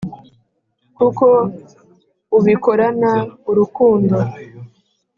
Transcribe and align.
kuko 0.97 1.25
ubikorana 2.37 3.09
urukundo 3.51 4.17